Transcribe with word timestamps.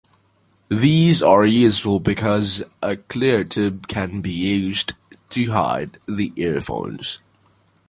These 0.69 1.21
are 1.21 1.45
useful 1.45 1.99
because 1.99 2.63
a 2.81 2.95
clear 2.97 3.43
tube 3.43 3.87
can 3.87 4.19
be 4.21 4.31
used 4.31 4.93
to 5.29 5.45
hide 5.51 5.99
the 6.07 6.33
earphones. 6.37 7.19